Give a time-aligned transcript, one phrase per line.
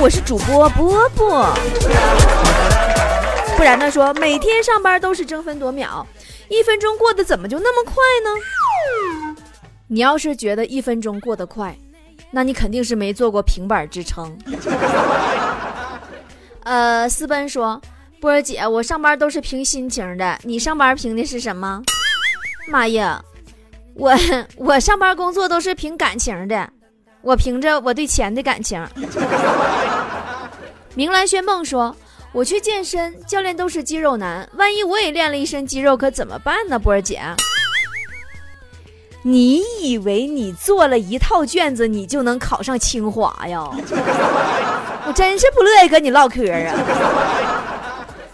[0.00, 1.54] 我是主播波波。
[3.56, 3.90] 不然呢？
[3.90, 6.06] 说每天上班都是争分夺秒，
[6.48, 8.30] 一分钟过得怎么就那么快呢？
[9.86, 11.76] 你要是觉得一分钟过得快，
[12.30, 14.36] 那你肯定是没做过平板支撑。
[16.64, 17.80] 呃，私奔说，
[18.20, 21.82] 波儿姐，我上班都是凭心情的，你上班凭的是什么？
[22.66, 23.22] 妈呀，
[23.94, 24.12] 我
[24.56, 26.68] 我上班工作都是凭感情的，
[27.24, 28.86] 我凭着我对钱的感情。
[30.94, 31.96] 明兰轩梦说。
[32.32, 36.76] 我去健身，教练都是肌肉男，万一我也练了一身肌肉，可怎么办呢？
[36.76, 37.20] 波儿姐，
[39.22, 43.62] 你以为你做了一套卷子，你就能考上清华呀？
[45.06, 46.74] 我真是不乐意跟你唠嗑啊！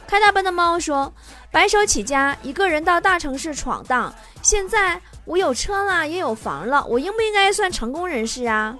[0.09, 1.13] 开大奔的猫说
[1.53, 4.11] ：“白手起家，一个人到大城市闯荡，
[4.41, 4.99] 现在
[5.31, 8.77] 我有车了，也有房了，我应不应该算成功人士啊？”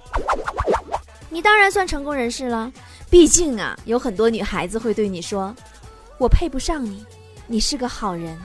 [1.31, 2.69] 你当然算成功人士了。
[3.09, 5.55] 毕竟啊，有很多女孩子会对你说
[6.19, 7.05] ：“我配不上你，
[7.47, 8.37] 你是个好人。”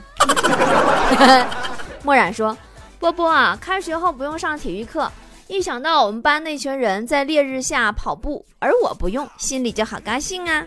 [2.01, 2.57] 墨染说
[2.97, 5.11] ：“波波啊，开学后不用上体育课，
[5.47, 10.65] 一想到我们班那群人在烈日下跑步，而我不用，心里就好高兴啊。”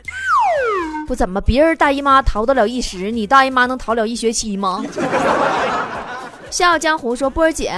[1.09, 4.85] 不怎么，别人大姨妈逃得了一时，你大姨妈能逃了一学期吗？
[6.51, 7.73] 笑傲江湖说：“波儿姐，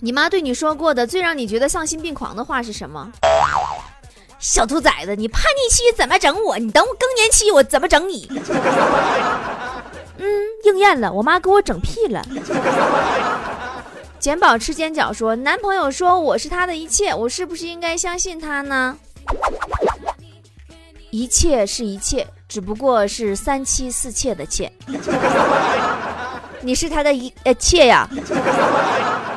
[0.00, 3.12] 你妈对你说过的最让你觉得丧心病狂的话是什么？”
[4.40, 6.58] 小兔崽子，你叛逆期怎么整我？
[6.58, 8.28] 你等我更年期，我怎么整你？
[10.18, 10.26] 嗯，
[10.64, 12.24] 应验了，我妈给我整屁了。
[14.18, 18.96] 简宝吃煎饺说，男朋友说我是他的一切，我是不是应该相信他呢？
[21.10, 24.72] 一切是一切，只不过是三妻四妾的妾。
[26.62, 28.08] 你是他的一呃妾呀。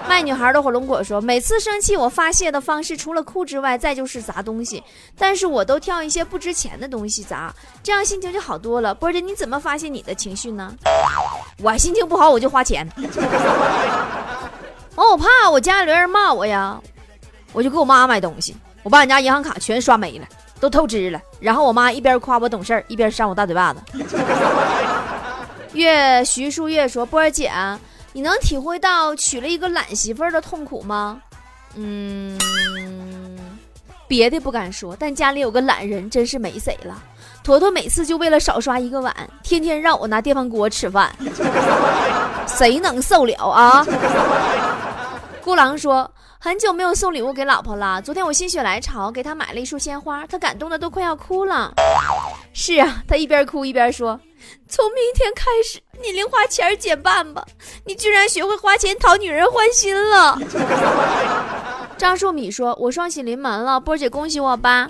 [0.08, 4.82] 卖女孩的火龙果说：“每次生气，我发泄的方式除了哭之外，再就是砸东西。
[5.17, 7.52] 但是我都挑一些不值钱的东西砸，
[7.82, 8.94] 这样心情就好多了。
[8.94, 10.72] 波姐，你怎么发泄你的情绪呢？
[11.58, 12.88] 我心情不好，我就花钱。
[14.95, 16.80] 哦，我怕我家里人骂我呀，
[17.52, 18.55] 我就给我妈买东西。
[18.83, 20.28] 我把俺家银行卡全刷没了，
[20.60, 21.20] 都透支了。
[21.39, 23.80] 然后我妈一边夸我懂事，一边扇我大嘴巴子。
[25.75, 27.52] 月徐树月说：波儿姐。”
[28.15, 31.21] 你能体会到娶了一个懒媳妇儿的痛苦吗？
[31.75, 32.39] 嗯，
[34.08, 37.03] 别的不敢说，但家里有个懒人真是没谁了。
[37.43, 39.13] 坨坨每次就为了少刷一个碗，
[39.43, 41.13] 天天让我拿电饭锅吃饭，
[42.47, 43.86] 谁能受了啊？
[45.43, 46.09] 孤狼说，
[46.39, 48.02] 很久没有送礼物给老婆了。
[48.02, 51.73] 昨天我心血来潮给她买了一束鲜花，她感动的都快要哭了。
[52.58, 54.17] 是啊，他一边哭一边说。
[54.66, 57.45] 从明天开始，你零花钱减半吧！
[57.86, 60.39] 你居然学会花钱讨女人欢心了。
[61.98, 64.88] 张树米说：“我双喜临门了，波姐恭喜我吧。”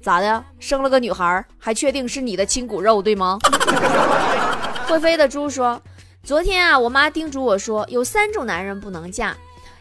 [0.00, 0.44] 咋的？
[0.60, 3.36] 生了个女孩，还确定是你的亲骨肉对吗？
[4.86, 5.80] 会飞的猪说
[6.22, 9.36] ：“昨天啊，我妈叮嘱我说，有三种男人不能嫁，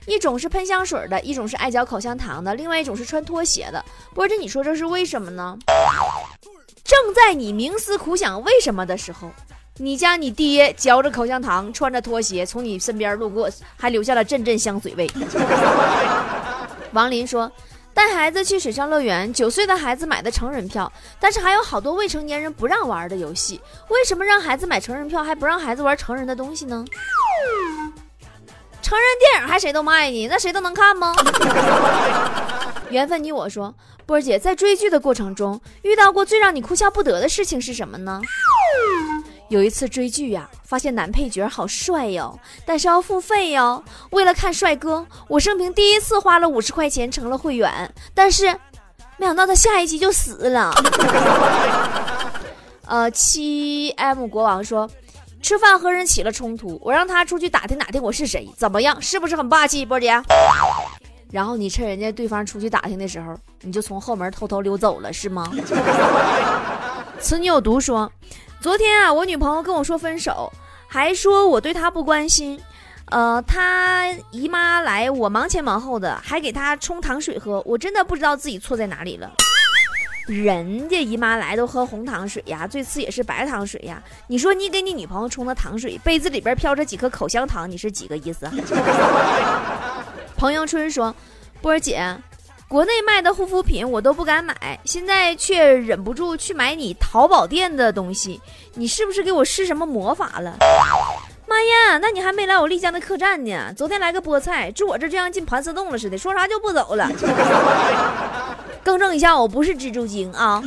[0.08, 3.84] 一种是喷香水的，一种是爱嚼口香糖的，另外一种是穿拖鞋的。
[4.16, 5.58] 波姐，你说这是为什么呢？”
[6.90, 9.30] 正在你冥思苦想为什么的时候，
[9.78, 15.08] 你家你爹嚼着口香糖，穿着拖鞋从你身边路过，还留下了阵阵香水味。
[16.94, 17.52] 王林说
[17.94, 23.62] ：“带孩子去水上乐园，九岁的孩子买的成人票，但是还有好多未成年人不让玩的游戏。
[23.90, 26.84] 为什么让孩子买成人票，还不让孩子玩成人的东西呢？
[28.82, 30.26] 成人电影还谁都卖你？
[30.26, 31.14] 那谁都能看吗？”
[32.90, 33.72] 缘分，你我说，
[34.10, 38.20] 波姐在追剧的过程中遇到过最让你哭笑不得的事情是什么呢？
[39.50, 43.84] 有一次追剧呀，发现男配角好帅哟，但是要付费哟。
[44.10, 48.48] 为了看帅哥，我生平第一次花了五十块钱成了会员，但是
[49.18, 50.72] 没想到他下一集就死了。
[52.88, 54.90] 呃，七 M 国王说，
[55.40, 59.00] 吃饭和人起了冲突，我让他出去打听打听我是谁，怎么样？
[59.00, 60.20] 是不是很霸气，波姐？
[61.32, 65.52] 然后你趁人家对方出去打听的时候，你就从后门偷偷溜走了，是吗？
[67.20, 68.12] 此女有毒说，
[68.60, 70.52] 昨天啊，我女朋友跟我说分手，
[70.88, 72.60] 还说我对她不关心。
[73.12, 79.32] 呃，她姨妈来，我忙前忙后的，还给她冲糖水喝，我真的不知道自己错在哪里了。
[80.28, 84.02] 人家姨妈来都喝红糖水呀，最次也是白糖水呀。
[84.28, 88.48] 你说你给你女朋友冲的糖水，杯子里边飘着几颗口香糖，你是几个意思？
[90.40, 91.14] 彭迎春说
[91.62, 92.02] ：“波儿姐，
[92.70, 98.40] 国内卖的护肤品我都不敢买，现在却忍不住去买你淘宝店的东西，
[98.76, 100.56] 你是不是给我施什么魔法了？
[101.46, 103.74] 妈呀，那你还没来我丽江的客栈呢？
[103.76, 107.12] 昨天来个菠菜，住我这就像进盘丝洞了似的，说啥就不走了。
[108.82, 110.64] ”更正一下，我不是蜘蛛精啊。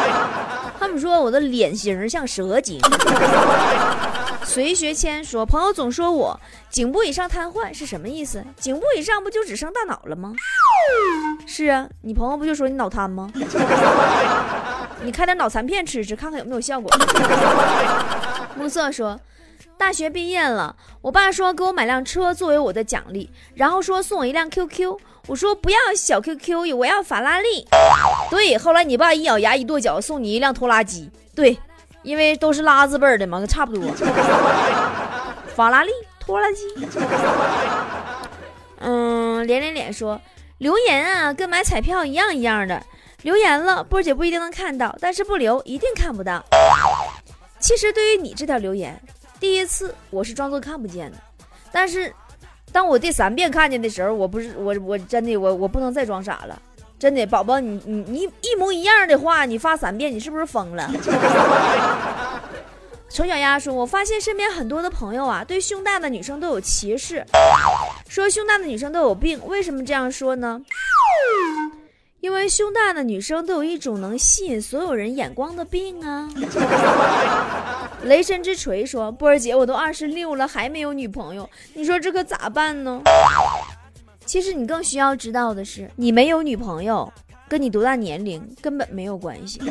[0.80, 2.80] 他们说我的脸型像蛇精。
[4.46, 6.40] 随学谦说，朋友总说我
[6.70, 8.42] 颈部以上瘫痪是什么意思？
[8.58, 10.32] 颈部以上不就只剩大脑了吗？
[11.46, 13.30] 是啊，你朋友不就说你脑瘫吗？
[15.02, 16.90] 你开点脑残片吃吃，看看有没有效果。
[18.56, 19.20] 暮色说。
[19.78, 24.96] 大学毕业了，我爸说给我买辆车作为我的奖励，然后说送我一辆 QQ。
[25.26, 27.66] 我说不要小 QQ，我要法拉利。
[28.30, 31.10] 对，后来你爸一咬牙一跺脚，送你一辆拖拉机。
[31.34, 31.58] 对，
[32.06, 33.90] 因为都是拉字辈的嘛，差不多。
[35.56, 36.62] 法拉利拖拉机。
[38.78, 40.20] 嗯，连连脸说
[40.58, 42.80] 留言啊，跟买彩票一样一样的。
[43.22, 46.44] 留言了，波姐不一定能看到，但是不留一定看不到。
[47.58, 48.96] 其实对于你这条留言。
[49.40, 51.18] 第一次我是装作看不见的，
[51.72, 52.14] 但是
[52.70, 56.62] 当我第三遍看见的时候，我不是我我真的我我不能再装傻了，
[56.98, 60.90] 真的宝宝你你你一模一样的话你发三遍你是不是疯了？
[63.08, 67.24] 丑小鸭说：“我发现身边很多的朋友啊，对胸大的女生都有歧视，
[68.08, 69.40] 说胸大的女生都有病。
[69.46, 70.60] 为什么这样说呢？
[72.20, 76.28] 因为胸大的女生都有一种能吸引所有人眼光的病啊。”
[78.02, 83.00] 雷神之锤说：“波儿姐，我都二十六了，还没有女朋友，你说这可咋办呢？”
[84.26, 87.10] 其实你更需要知道的是，你没有女朋友，
[87.48, 89.62] 跟你多大年龄根本没有关系。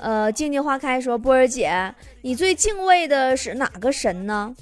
[0.00, 4.54] 呃，静静花开说：“波儿姐，你最敬畏的是哪个神呢？”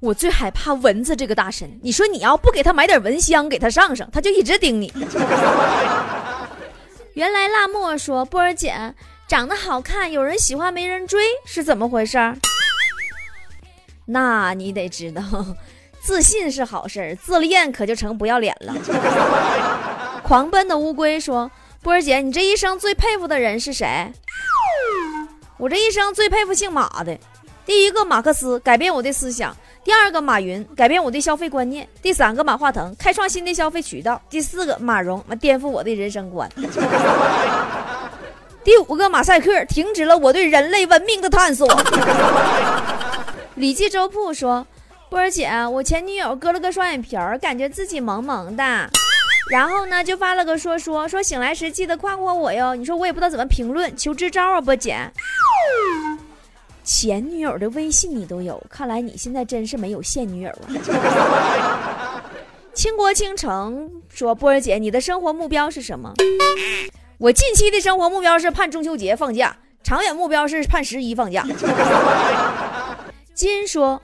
[0.00, 1.68] 我最害怕蚊子这个大神。
[1.82, 4.92] 你说你要不给他买点蚊香，给他上上，他就一直盯你。
[7.14, 8.94] 原来辣墨说：“波儿姐。”
[9.28, 12.16] 长得好看，有人喜欢没人追，是怎么回事？
[14.06, 15.22] 那你得知道，
[16.08, 18.74] 自信是好事儿，自恋可就成不要脸了。
[20.24, 21.50] 狂奔的乌龟说
[21.84, 24.10] ：“波儿姐，你这一生最佩服的人是谁？”
[25.58, 27.14] 我这一生最佩服姓马的。
[27.66, 36.50] 第一个马克思改变我的思想，第二个马云改变我的消费观念，第三个马化腾开创新的消费渠道，第四个马蓉颠覆我的人生观。
[38.64, 41.68] 第五个马赛克停止了我对人类文明的探索。
[43.56, 44.66] 李记粥铺说
[45.10, 48.62] ：“波儿姐，我前女友割了个双眼皮儿，感觉自己萌萌的，
[49.50, 52.74] 然后呢就发了个说说，说醒来时记得夸夸我哟。
[52.74, 54.98] 你说我也不知道怎么评论，求支招啊，波姐。
[56.84, 62.22] 前女友的微信你都有，看来你现在真是没有现女友啊。
[62.74, 66.12] 倾国倾城说：波儿姐，你的生活目标是什么？”
[67.18, 71.44] 我近期的生活目标是盼中秋节放假，长远目标是盼十一放假。
[73.34, 74.00] 金说：“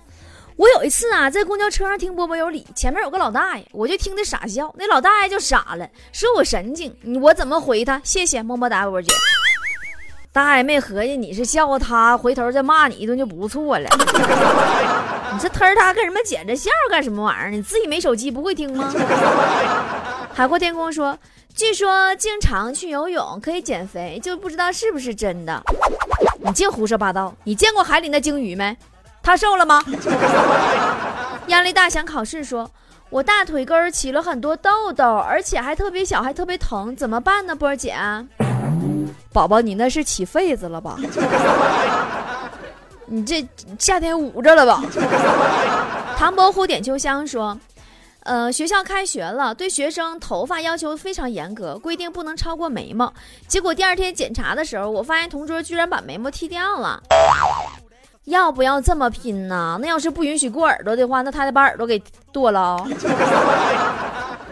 [0.57, 4.73] 我有一次啊，在公交车上听波波有理，前面有个老大爷，我就听得傻笑。
[4.79, 6.95] 那老大爷就傻了，说我神经。
[7.21, 8.01] 我怎么回他？
[8.05, 9.13] 谢谢么么哒，波姐。
[10.31, 13.89] 大爷没合计你是笑话他，回头再骂你一顿就不错了。
[15.33, 17.51] 你这忒他跟什么捡着笑干什么玩意儿？
[17.51, 18.93] 你自己没手机不会听吗？”
[20.33, 21.19] 海阔天空说。
[21.57, 25.63] 据说经常去游泳可以减肥，就不知道是不是真的。
[26.41, 27.33] 你净胡说八道！
[27.45, 28.77] 你见过海里那鲸鱼没？
[29.25, 29.83] 它瘦了吗？
[31.49, 32.71] 压力大想考试，说
[33.11, 37.57] 我大腿根儿起了很多痘痘，而且还特别小，还特别疼，怎么办呢？
[37.57, 37.97] 波儿姐，
[39.33, 40.97] 宝宝，你那是起痱子了吧？
[43.07, 43.47] 你这
[43.79, 44.83] 夏天捂着了吧？
[46.17, 47.59] 唐伯虎点秋香说。
[48.27, 53.13] 呃，学校开学了，对学生头发要求非常严格，规定不能超过眉毛。
[53.47, 57.03] 结果第二天检查的时候，我发现同桌居然把眉毛剃掉了。
[58.25, 59.79] 要不要这么拼呢？
[59.81, 62.03] 那要是不允许过耳朵的话，那他得把耳朵给
[62.33, 62.87] 剁了。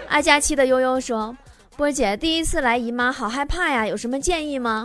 [0.08, 1.34] 爱佳期的悠悠说
[1.76, 4.84] ：“波姐第一次来姨妈，好害怕呀，有什么建议吗？”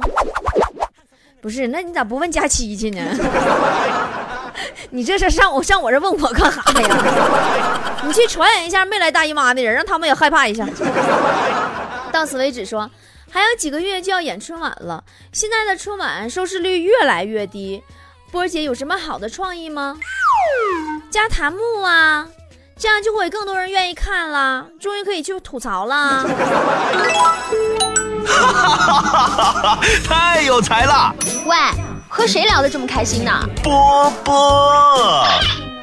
[1.42, 3.02] 不是，那你咋不问佳期去呢？
[4.90, 8.02] 你这是上我上我这问我干啥呀？
[8.06, 10.66] 你去传染一下没来大姨妈的人，让他们也害怕一下。
[12.12, 12.90] 到此为止，说
[13.30, 15.04] 还有几个月就要演春晚了，
[15.34, 17.84] 现在的春晚收视率越来越低，
[18.32, 19.98] 波儿姐有什么好的创意吗？
[21.10, 22.28] 加弹幕啊，
[22.78, 26.26] 这样就会更多人愿意看了，终于可以去吐槽了。
[28.26, 29.80] 哈哈哈哈哈！
[30.06, 31.14] 太有才了！
[31.46, 31.56] 喂。
[32.10, 33.32] 和谁聊得这么开心呢？
[33.62, 35.28] 波波，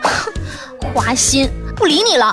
[0.95, 2.33] 花心，不理你了。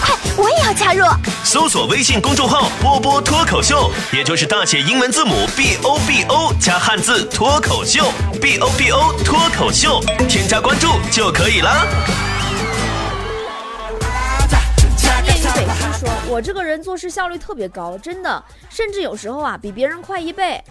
[0.00, 1.04] 快，我也要加入。
[1.44, 11.86] 搜索微信公众号“波波脱口秀”，也就是大写英文字母 B O B O 加汉字脱口秀，B O B O 脱口秀，添加关注就可以了。
[15.24, 20.62] 恋与北西说：“我这个人做事效率特别高，真的，甚至有时候啊比别人快一倍。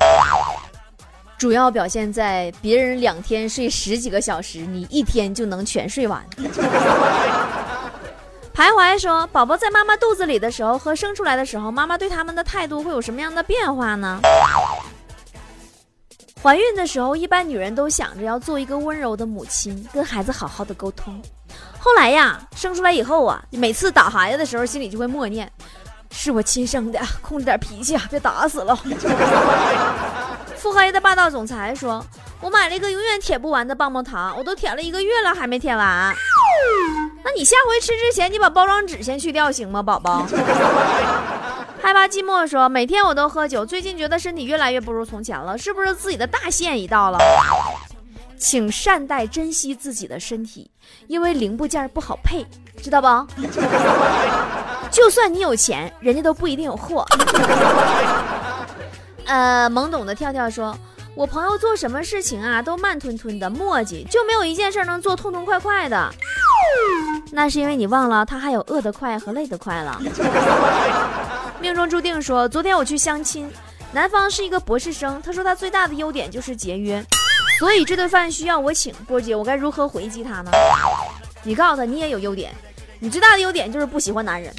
[1.37, 6.23] 主要表现在别人两天睡十几个小时，你一天就能全睡完。”
[8.55, 14.21] 徘徊说：“宝宝在妈妈肚子里的时候和生出来的时候，妈妈对他们的态度会有什么样的变化呢？”
[16.41, 21.21] 怀孕的时候，一般女人都想着要做一个温柔的母亲，跟孩子好好的沟通。
[21.77, 25.51] 后来呀，生出来以后啊，每次打孩子的时候，心里就会默念
[26.09, 28.79] ：“是我亲生的，控制点脾气啊，别打死了。”
[30.65, 32.03] 腹黑的霸道总裁说
[32.41, 36.11] ：“我买了一个永远舔不完的棒棒糖，我都舔了一个月了，还没舔完。
[37.23, 40.25] 那你下回吃之前，你把包装纸先去掉行吗，宝宝？”
[41.83, 47.19] 害怕寂寞说：“每天我都喝酒，最近觉得身体越来越不如从前了，是不是自己的大限已到了？
[48.39, 50.71] 请善待、珍惜自己的身体，
[51.05, 52.43] 因为零部件不好配，
[52.81, 53.07] 知道不？
[54.89, 57.05] 就算你有钱，人家都不一定有货。”
[59.25, 60.77] 呃，懵懂的跳跳说
[61.15, 66.09] ：“我朋友做什么事情啊，都慢吞吞的磨叽，就没有一件事能做痛痛快快的。
[67.31, 69.99] 那是因为你忘了，他还有饿得快和累得快了。
[71.59, 73.51] ”命中注定说：“昨天我去相亲，
[73.91, 77.03] 男方是一个博士生，他说他最大的优点就是节约，
[77.57, 78.93] 所以这顿饭需要我请。
[79.07, 80.51] 波姐，我该如何回击他呢？
[81.43, 82.53] 你告诉他，你也有优点，
[82.99, 84.53] 你最大的优点就是不喜欢男人。”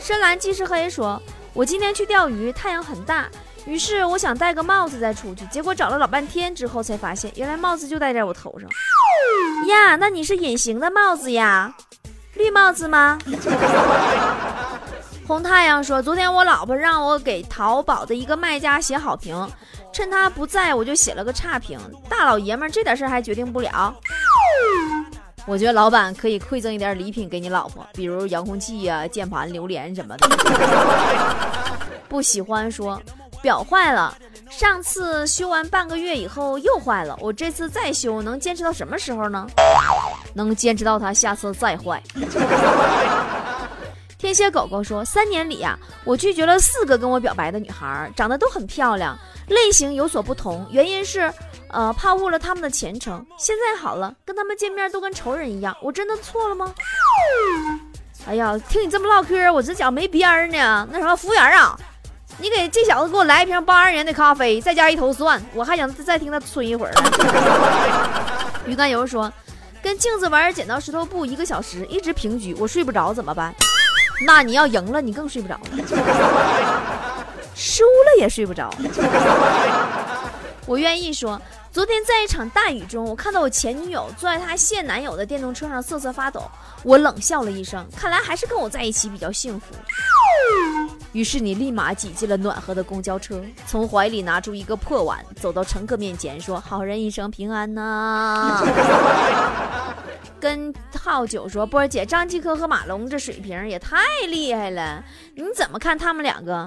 [0.00, 1.20] 深蓝既是黑说。
[1.58, 3.26] 我今天去钓鱼，太阳很大，
[3.66, 8.70] 于是我想戴个帽子再出去，结果找了老半天之后才发现，原来帽子就戴在我头上。
[9.66, 11.74] 呀，那你是隐形的帽子呀？
[12.34, 13.18] 绿帽子吗？
[15.26, 19.50] 红太阳说，昨天我老婆让我给淘宝的一个卖家写好评，
[19.92, 21.76] 趁他不在，我就写了个差评。
[22.08, 23.92] 大老爷们这点事儿还决定不了？
[25.48, 30.28] 我觉得老板可以馈赠一点礼品给你老婆，比如遥控器呀、键盘、榴莲什么的。
[32.06, 33.00] 不喜欢说
[33.40, 34.14] 表坏了，
[34.50, 39.46] 上次修完半个月以后又坏了，我这次再修能坚持到什么时候呢？
[40.34, 42.02] 能坚持到它下次再坏。
[44.18, 51.32] 天蝎狗狗说：“三年里呀，我拒绝了四个跟我表白的女孩，长得都很漂亮，类型有所不同，原因是。”
[51.70, 53.24] 呃，怕误了他们的前程。
[53.36, 56.74] 现在好了，跟他们见面都跟仇人一样，我真的错了吗？
[58.26, 60.86] 哎呀，听你这么唠嗑，我这脚没边儿呢。
[60.90, 61.78] 那什么，服务员啊，
[62.38, 66.92] 你给这小子给我来一瓶八二年的咖啡，再加一头蒜，我还想再听他吹一会儿。
[68.66, 69.32] 鱼肝油说，
[69.82, 73.54] 跟镜子玩剪刀石头布一个小时，一直平局，我睡不着怎么办？
[74.26, 75.68] 那你要赢了，你更睡不着了。
[77.54, 78.70] 输了也睡不着。
[80.66, 81.40] 我愿意说。
[81.70, 86.42] 昨天在一场大雨中，我看到我前女友坐在她现男友的电动车上瑟瑟发抖，
[86.82, 89.66] 我冷笑了一声，看来还是跟我在一起比较幸福。
[91.12, 98.62] 于是你立马挤进了暖和的公交车，从怀里拿出一个破碗，走到乘客面前说：“好人一生平安呐。”
[100.40, 103.98] 跟浩九说：“波儿姐，张继科和马龙这水平也太
[104.28, 106.66] 厉害了，你怎么看他们两个？”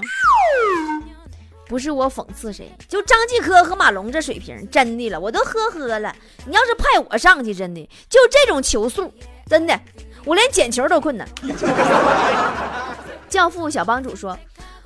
[1.72, 6.14] 不是我讽刺谁，就张继科和马龙这水平，真的了，我都呵呵了。
[6.46, 9.10] 你要是派我上去，真的就这种球速，
[9.48, 9.80] 真的，
[10.26, 11.26] 我连捡球都困难。
[13.30, 14.38] 教父小帮主说：“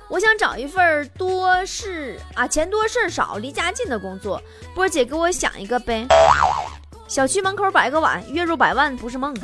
[0.08, 4.40] 我想找一份多事啊，钱多事少、离家近的工作。”
[4.72, 6.06] 波姐给我想一个呗。
[7.08, 9.34] 小区门口摆个碗，月入百万不是梦。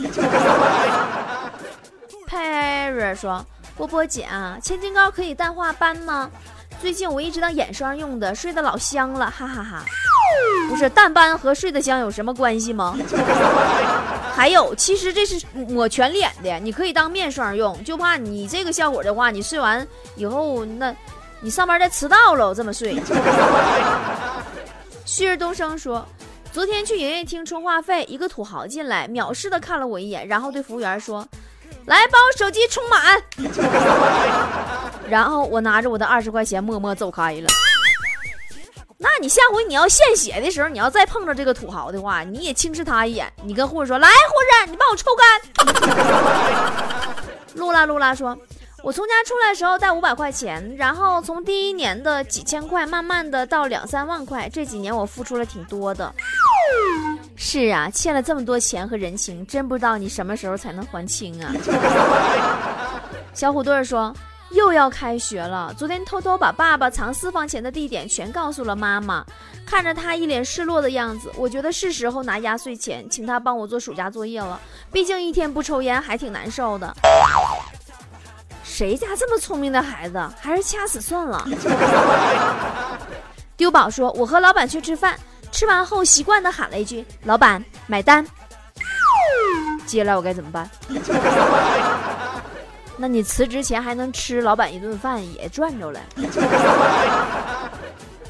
[2.30, 3.44] Perry 说
[3.76, 6.30] ：“波波姐啊，千金膏可以淡化斑吗？”
[6.82, 9.84] 最近我一直当眼霜用的，睡得老香了，哈哈哈。
[10.68, 12.98] 不是淡斑和睡得香有什么关系吗？
[14.34, 19.86] 还有，其实这是抹全脸的，你可以当面霜用，就怕你这个效果的话，你睡完
[20.16, 20.92] 以后，那
[21.40, 23.00] 你上班再迟到了，这么睡。
[25.06, 26.04] 旭日东升说，
[26.50, 31.24] 昨天去营业厅充话费，一个土豪进来，藐视的看了我一眼，然后对服务员说。
[31.86, 33.20] 来，把我手机充满。
[35.12, 37.46] 然后我拿着我的二十块钱，默默走开了。
[38.96, 43.30] 那你下回你要献血的时候，你要再碰着这个土豪的话，你也轻视他一眼。
[43.44, 45.26] 你跟护士说：“来，护士，你帮我抽干。”
[47.52, 48.34] 露拉露拉说
[48.82, 54.48] ：“我从家出来的时候带五百块钱，然后从第一年的几千块，慢慢的到两三万块。
[54.48, 56.10] 这几年我付出了挺多的。
[57.36, 61.52] 是啊，欠了这么多钱和人情，真不知道你什么时候才能还清啊！
[63.34, 64.10] 小虎队说。
[64.52, 69.24] 又要开学了，昨天偷偷把爸爸藏私房钱的地点全告诉了妈妈，
[69.66, 74.60] 看着他一脸失落的样子，我觉得是时候拿压岁钱请他帮我做暑假作业了。
[74.92, 76.94] 毕竟一天不抽烟还挺难受的。
[78.62, 81.46] 谁家这么聪明的孩子，还是掐死算了。
[83.56, 85.18] 丢宝说：“我和老板去吃饭，
[85.50, 88.26] 吃完后习惯的喊了一句：‘老板买单’，
[89.86, 90.68] 接下来我该怎么办？”
[93.02, 95.98] 那你辞职前还能吃老板一顿饭，也赚着了。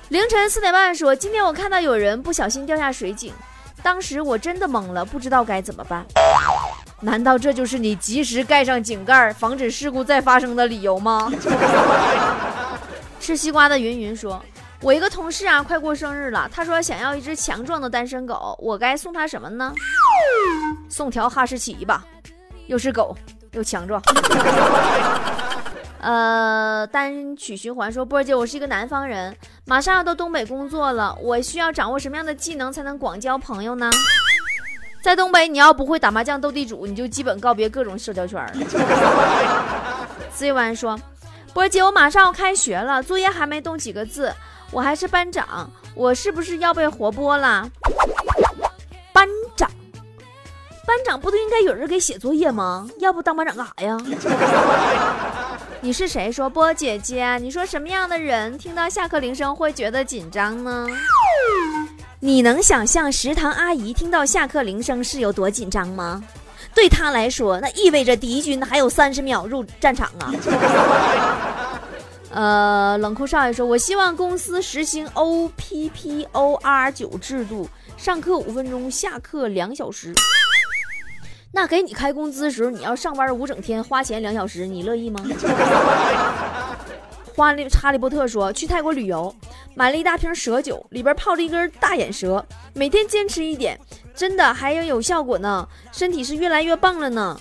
[0.08, 3.34] 凌晨四点半说，今天我看到有人不小心掉下水井，
[3.82, 6.06] 当时我真的懵了，不知道该怎么办。
[7.00, 11.30] 难道这就是你及时盖上井盖，防止事故再发生的理由吗？
[13.20, 14.42] 吃西瓜的云云说，
[14.80, 19.74] 我一个同事啊，快过生日了，他说想要一只强壮的单身狗，我该送他什么呢？
[20.88, 22.06] 送条哈士奇吧，
[22.68, 23.14] 又是狗。
[23.52, 24.02] 又强壮，
[26.00, 33.90] 呃，单曲循环说波儿姐，我是一个南方人，马上要到东北工作了，我需要掌握什么样的技能才能广交朋友呢？
[35.02, 38.52] 在东北，你要不会打麻将、斗地主，你就基本告别各种社交圈了。
[40.32, 40.98] 思维说，
[41.52, 44.32] 波儿姐，我马上要开学了，作业还没动几个字，
[44.70, 47.68] 我还是班长，我是不是要被活剥了？
[50.86, 51.20] 班长。
[51.20, 52.88] 不都应该有人给写作业吗？
[52.98, 53.96] 要不当班长干啥呀？
[55.80, 56.30] 你是谁？
[56.32, 60.86] 说波姐姐，你说什么样的人听到下课铃声会觉得紧张呢？
[62.20, 66.22] 你能想象食堂阿姨听到下课铃声是有多紧张吗？
[66.74, 70.32] 对她来说，那意味着敌军还有三十秒入战场啊！
[72.30, 80.14] 呃，冷酷少爷说，我希望公司实行 O P P O R 九制度，上课五分钟，下课两小时。
[81.54, 85.22] 那给你开工资的时候，你要上班五整天，花钱两小时，你乐意吗？
[87.34, 89.34] 花利哈利波特说去泰国旅游，
[89.74, 93.78] 买了一大瓶蛇酒，里边泡着一根大眼蛇，每天坚持一点，
[94.14, 97.36] 真的还要有效果呢，身体是越来越棒了呢。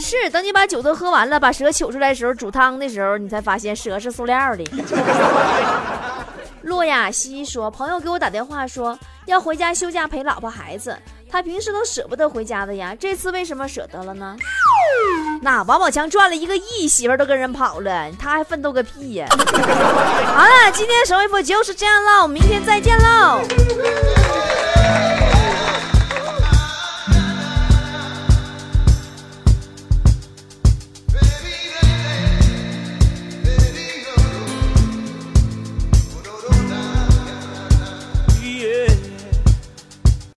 [0.00, 4.64] 是，等你把酒都喝完了，把蛇取出来的时候，煮汤的时候，你才发现蛇是塑料的。
[6.62, 10.96] 洛亚西说，朋友给我打电话说要回家休假陪老婆孩子。
[11.36, 14.34] 他平时都舍不得回家的呀，这次为什么舍得了呢？
[15.42, 19.26] 那王宝强赚了一个亿，媳妇都跟人跑了，他还奋斗个屁呀！
[19.28, 23.42] 好了，今天的神回复就是这样了，我们明天再见喽。